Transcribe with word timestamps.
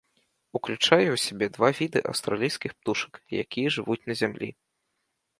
Уключае 0.59 1.05
ў 1.07 1.17
сябе 1.25 1.49
два 1.57 1.67
віды 1.79 2.01
аўстралійскіх 2.11 2.71
птушак, 2.77 3.13
якія 3.43 3.67
жывуць 3.75 3.99
на 4.13 4.17
зямлі. 4.23 4.49